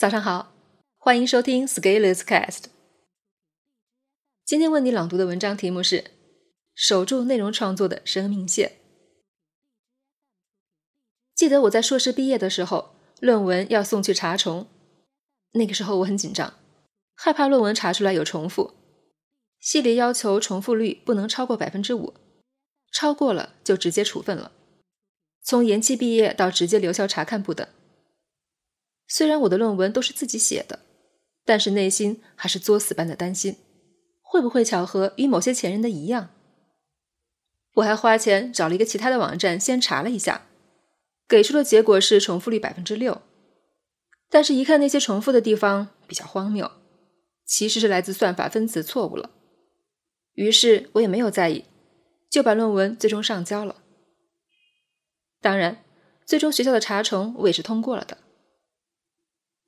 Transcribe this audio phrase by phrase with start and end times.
[0.00, 0.54] 早上好，
[0.96, 2.68] 欢迎收听 Scalers Cast。
[4.46, 5.96] 今天为你朗读的文章题目是
[6.74, 8.68] 《守住内容创作的生命线》。
[11.34, 14.68] 记得我在硕士毕业的时候，论文要送去查重，
[15.52, 16.54] 那个时候我很紧张，
[17.14, 18.72] 害怕论文查出来有重复。
[19.60, 22.14] 系里要求重复率不能超过百分之五，
[22.90, 24.52] 超过了就直接处分了，
[25.42, 27.68] 从延期毕业到直接留校查看不等。
[29.12, 30.78] 虽然我的论文都是自己写的，
[31.44, 33.56] 但是内心还是作死般的担心，
[34.22, 36.30] 会不会巧合与某些前人的一样？
[37.74, 40.46] 我还花钱找了一个其他的网站先查了一下，
[41.28, 43.20] 给出的结果是重复率百分之六，
[44.28, 46.70] 但是，一看那些重复的地方比较荒谬，
[47.44, 49.30] 其实是来自算法分词错误了。
[50.34, 51.64] 于是我也没有在意，
[52.30, 53.82] 就把论文最终上交了。
[55.40, 55.84] 当然，
[56.24, 58.16] 最终学校的查重我也是通过了的。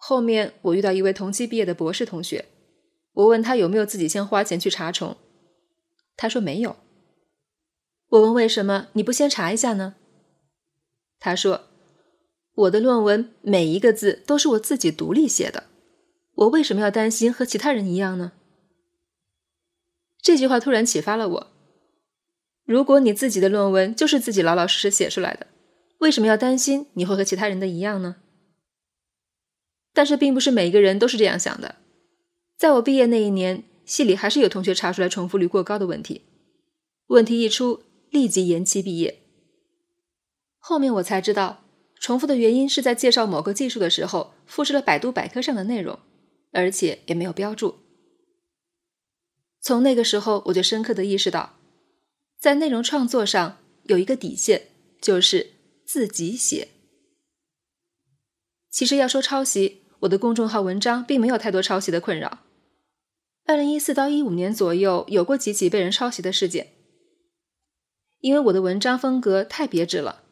[0.00, 2.46] 后面我遇到一位同期毕业的博士同学，
[3.12, 5.16] 我问他有没有自己先花钱去查重，
[6.16, 6.76] 他说没有。
[8.08, 9.96] 我问为什么你不先查一下呢？
[11.18, 11.64] 他说
[12.54, 15.64] 我的论文每一个字都是我自己独立写的，
[16.36, 18.32] 我为什么要担心和其他人一样呢？
[20.22, 21.46] 这句话突然启发了我：
[22.64, 25.48] 如果你自己的论文就是自己老老实实写出来的，
[25.98, 28.16] 为什么要担心你会和其他人的一样呢？
[29.98, 31.74] 但是并不是每一个人都是这样想的。
[32.56, 36.22] 在我毕业那一年，系里还是有同学查出来重复率过高的问题，
[37.08, 39.18] 问题一出立即延期毕业。
[40.58, 41.64] 后面我才知道，
[41.98, 45.98] 重复的原因是在介绍某个技术的时候复制了百度百科上的内容，
[46.52, 47.78] 而且也没有标注。
[49.60, 51.58] 从那个时候，我就深刻的意识到，
[52.38, 54.68] 在内容创作上有一个底线，
[55.02, 56.68] 就是自己写。
[58.70, 62.40] 其实要说抄袭，我的公众号文章并没有太多抄袭的困扰。
[63.44, 66.72] 二零一四到一五年左右，有过几起被人抄袭的事件。
[68.20, 70.24] 因为我的文章风格太别致了，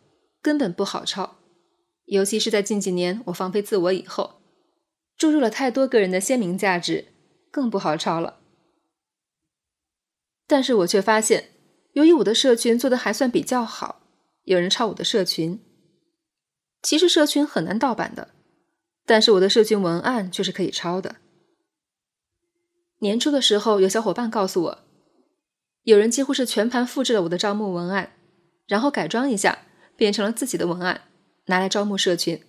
[0.43, 1.39] 根本不好抄。
[2.05, 4.43] 尤其是在近几年我放飞自我以后，
[5.17, 7.07] 注入了太多个人的鲜明价值，
[7.51, 8.41] 更不好抄了。
[10.47, 11.51] 但是我却发现，
[11.95, 14.03] 由于我的社群做的还算比较好，
[14.45, 15.61] 有人抄我的社群。
[16.83, 18.36] 其实社群很难盗版的，
[19.07, 21.17] 但是我的社群文案却是可以抄的。
[22.99, 24.85] 年初的时候，有小伙伴告诉我，
[25.85, 28.13] 有人几乎是全盘复制了我的招募文案，
[28.67, 29.67] 然后改装一下，
[29.97, 31.09] 变成了自己的文案，
[31.47, 32.43] 拿来招募社群。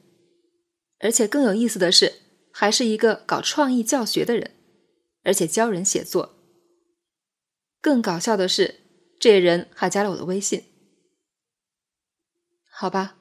[1.00, 2.13] 而且更有意思的是，
[2.51, 4.51] 还是一个搞创意教学的人，
[5.23, 6.34] 而且教人写作。
[7.79, 8.81] 更搞笑的是，
[9.19, 10.63] 这人还加了我的微信。
[12.69, 13.13] 好吧。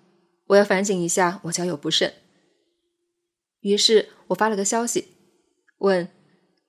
[0.48, 2.14] 我要反省一下，我交友不慎。
[3.66, 5.16] 于是我发了个消息，
[5.78, 6.08] 问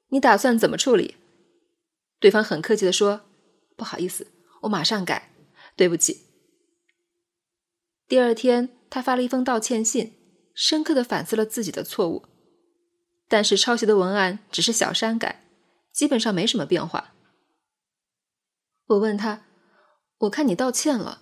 [0.08, 1.16] 你打算怎么处理？
[2.20, 3.22] 对方很客气的说
[3.78, 4.26] ：“不好意思，
[4.62, 5.32] 我马上改，
[5.76, 6.24] 对不起。”
[8.10, 10.16] 第二天，他发了一封道歉信，
[10.56, 12.26] 深刻的反思了自己的错误，
[13.28, 15.44] 但是抄袭的文案只是小删改，
[15.94, 17.14] 基本上没什么变化。
[18.88, 19.46] 我问他
[20.22, 21.22] ：“我看你道歉了。”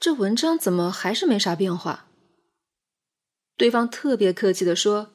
[0.00, 2.08] 这文章怎么还是没啥变化？
[3.56, 5.12] 对方特别客气的说：“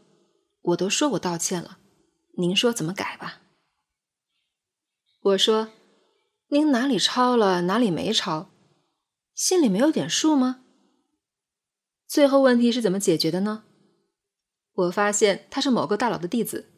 [0.61, 1.79] 我都说我道歉了，
[2.37, 3.41] 您说怎么改吧？”
[5.21, 5.69] 我说
[6.49, 8.49] ：“您哪里抄了，哪里没抄，
[9.35, 10.63] 心里没有点数吗？”
[12.07, 13.65] 最后问题是怎么解决的呢？
[14.73, 16.69] 我发现他是某个大佬的弟子，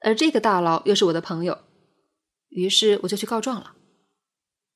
[0.00, 1.58] 而这个大佬又是我的朋友，
[2.48, 3.74] 于是我就去告状了。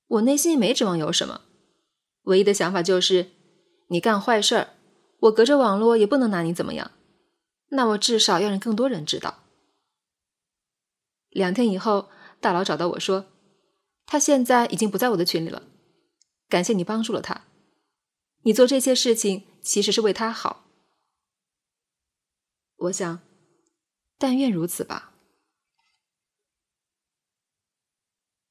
[0.09, 1.43] 我内心也没指望有什么。
[2.23, 3.31] 唯一的想法就是，
[3.89, 4.75] 你干坏事儿，
[5.27, 6.91] 我隔着网络也不能拿你怎么样。
[7.69, 9.43] 那我至少要让更多人知道。
[11.31, 12.09] 两天以后，
[12.41, 13.27] 大佬找到我说，
[14.07, 15.63] 他现在已经不在我的群里了。
[16.49, 17.45] 感谢你帮助了他，
[18.43, 20.65] 你做这些事情其实是为他好。
[22.77, 23.21] 我想，
[24.19, 25.15] 但愿如此吧。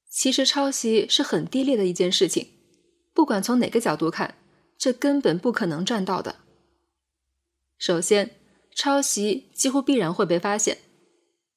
[0.10, 2.52] 其实抄袭是很低劣的一件事情。
[3.14, 4.38] 不管从哪个角度看，
[4.78, 6.45] 这根本不可能赚到的。
[7.77, 8.31] 首先，
[8.74, 10.77] 抄袭几乎必然会被发现，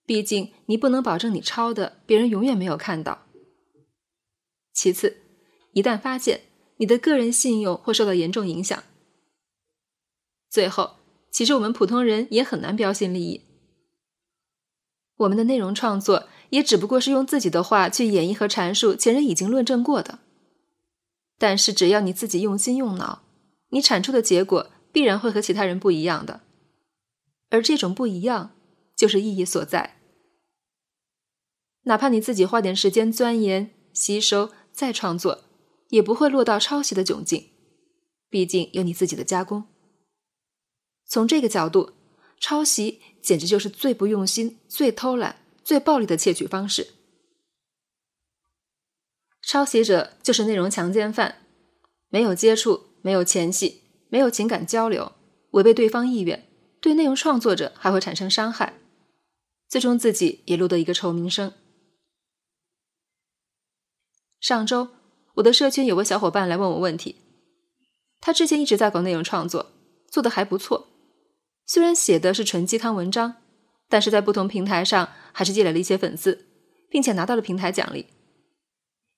[0.04, 3.26] 毕竟你不能保证你抄的别人永远没有看到。
[4.72, 5.16] 其次，
[5.72, 6.42] 一旦发现，
[6.76, 8.82] 你的个人信用会受到严重影响。
[10.50, 10.96] 最后，
[11.30, 13.42] 其实我们普通人也很难标新立异，
[15.16, 20.20] 我们的内容创作也只不过是用自己的话去演绎和阐述前人已经论证过的。
[21.38, 23.22] 但是只要你自己用心用脑，
[23.68, 26.42] 你产出的结果必然会和其他人不一样的。
[27.50, 28.54] 而这种不一样
[28.94, 30.00] 就是意义所在。
[31.84, 35.44] 哪怕你自己花点时间钻研、吸收再创作，
[35.88, 37.48] 也不会落到抄袭的窘境，
[38.28, 39.64] 毕竟有你自己的加工。
[41.06, 41.92] 从这个角度，
[42.38, 46.88] 抄袭简直就是最不用心、最偷懒、最暴力的窃取方式。
[49.40, 51.46] 抄袭者就是内容强奸犯，
[52.10, 55.12] 没有接触，没有前戏，没有情感交流，
[55.50, 56.48] 违背对方意愿，
[56.80, 58.74] 对内容创作者还会产生伤害，
[59.68, 61.52] 最终自己也落得一个臭名声。
[64.40, 64.88] 上周，
[65.34, 67.16] 我的社群有个小伙伴来问我问题，
[68.20, 69.72] 他之前一直在搞内容创作，
[70.10, 70.88] 做的还不错。
[71.66, 73.34] 虽然写的是纯鸡汤文章，
[73.88, 76.46] 但是在不同平台上还是积累了一些粉丝，
[76.88, 78.06] 并且拿到了平台奖励。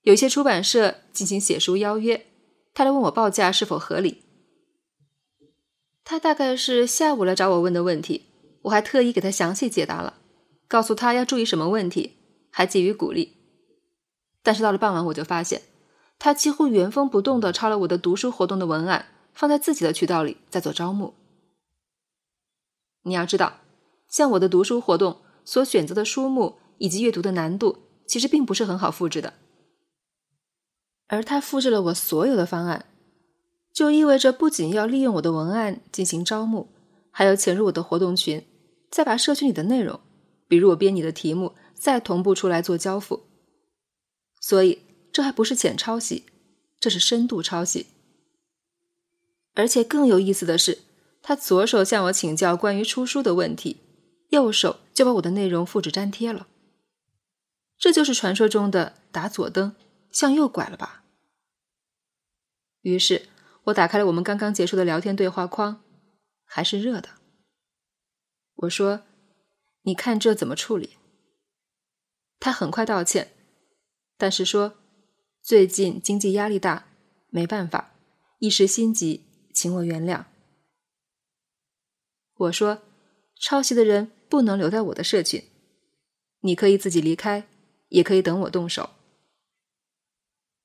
[0.03, 2.27] 有些出版社进行写书邀约，
[2.73, 4.23] 他来问我报价是否合理。
[6.11, 8.27] 他大概是下午来找我问的问题，
[8.62, 10.15] 我还特意给他详细解答了，
[10.67, 12.17] 告诉他要注意什么问题，
[12.51, 13.37] 还给予鼓励。
[14.43, 15.62] 但是到了傍晚，我就发现
[16.19, 21.15] 他几乎原封不动的抄了我的读书活动的文案，放在自己的渠道里在做招募。
[23.03, 23.61] 你要知道，
[24.09, 29.35] 像我的读书活动所选择的书目以及阅读的难度，其实并不是很好复制的。
[31.07, 32.87] 而他复制了我所有的方案，
[33.73, 36.69] 就意味着不仅要利用我的文案进行招募，
[37.11, 38.45] 还要潜入我的活动群，
[38.91, 40.01] 再把社群里的内容，
[40.49, 43.25] 比如我编你的题目，再同步出来做交付。
[44.41, 44.81] 所以，
[45.13, 46.25] 这还不是浅抄袭，
[46.79, 47.87] 这是深度抄袭。
[49.55, 50.79] 而且更有意思的是。
[51.23, 53.77] 他左手向我请教关于出书的问题，
[54.31, 56.47] 右手就把我的内容复制粘贴了。
[57.79, 59.77] 这就是传说中的打左灯
[60.11, 61.05] 向右拐了吧？
[62.81, 63.29] 于是
[63.71, 65.83] 我打开了我们刚刚结束的聊天对话框，
[66.45, 67.09] 还是热的。
[68.55, 69.03] 我说
[69.83, 70.97] ：“你看这怎么处理？”
[72.39, 73.33] 他很快道歉，
[74.17, 74.75] 但是说
[75.43, 76.87] ：“最近经济压力大，
[77.29, 77.93] 没办法，
[78.39, 79.25] 一时心急，
[79.55, 80.25] 请我原谅。”
[82.37, 82.83] 我说
[83.41, 85.45] ：“抄袭的人不能留在我的社群，
[86.41, 87.47] 你可以自己离开，
[87.89, 88.91] 也可以等我动手。”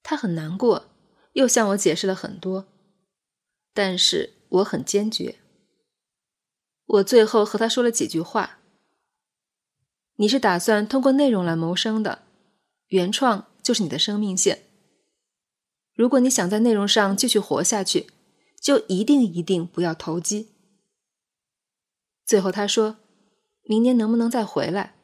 [0.02, 0.88] 他很难过，
[1.34, 2.68] 又向我解释了很多，
[3.76, 5.36] 但是我很坚决。
[6.86, 8.60] 我最后和他说了几句话
[10.16, 12.24] ：“你是打算通过内容来谋生的，
[12.88, 14.64] 原创就是你的生命线。
[15.94, 18.08] 如果你想在内容上继续活下去，
[18.62, 20.52] 就一定一定不要投机。”
[22.26, 22.98] 最后他说
[23.68, 24.96] ：“明年能不能再回来？”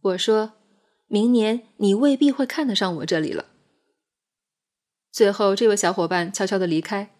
[0.00, 0.54] 我说
[1.08, 3.46] ：“明年你未必会看得上我这里了。”
[5.12, 7.14] 最后，这位小伙伴悄悄的离开，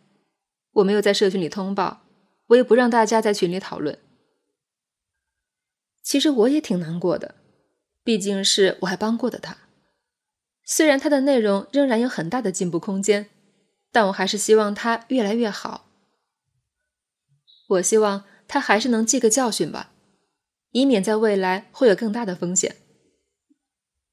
[0.73, 2.07] 我没有在社群里通报，
[2.49, 3.99] 我也不让大家在群里讨论。
[6.03, 7.35] 其实我也挺难过的，
[8.03, 9.57] 毕竟是我还帮过的他。
[10.65, 13.31] 虽然他的内容仍然有很大的进步空间，
[13.91, 15.87] 但我还是希望他越来越好。
[17.69, 18.25] 我希望。
[18.53, 19.93] 他还是能记个教训吧，
[20.73, 22.75] 以免在未来会有更大的风险。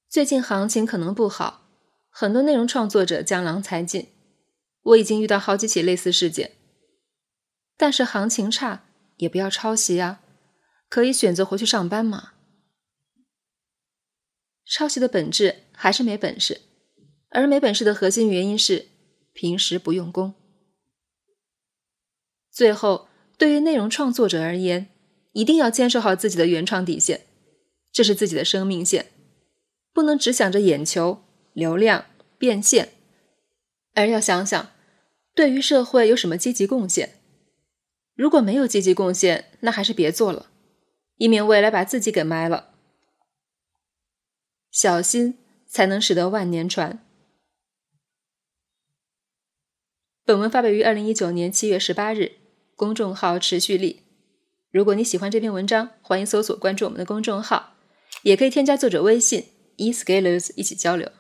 [0.08, 1.68] 最近行情可能不好，
[2.12, 4.10] 很多内容创作者江郎才尽，
[4.88, 6.52] 我已经遇到好几起类似事件。
[7.78, 8.86] 但是行情差
[9.18, 10.22] 也不要抄袭啊，
[10.90, 12.34] 可以选择回去上班嘛。
[14.66, 16.62] 抄袭的本质还是没本事，
[17.30, 18.88] 而没本事的核心原因是
[19.34, 20.34] 平时不用功。
[22.52, 23.08] 最后。
[23.40, 24.90] 对于内容创作者而言，
[25.34, 27.28] 一定要坚守好自己的原创底线，
[27.92, 29.12] 这是自己的生命线，
[29.94, 32.06] 不能只想着眼球、流量、
[32.40, 32.94] 变现，
[33.94, 34.72] 而要想想
[35.38, 37.20] 对于社会有什么积极贡献。
[38.16, 40.50] 如果没有积极贡献，那还是别做了，
[41.18, 42.74] 以免未来把自己给埋了。
[44.72, 47.06] 小心才能使得万年船。
[50.26, 52.38] 本文发表于二零一九年七月十八日。
[52.76, 54.04] 公众号持续力。
[54.72, 57.76] 如果你喜欢这篇文章，欢迎搜索关注我们的公众号，
[58.22, 59.46] 也可以添加作者微信
[59.78, 61.12] e scalers 一起交流。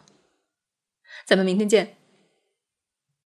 [1.25, 1.96] 咱们明天见。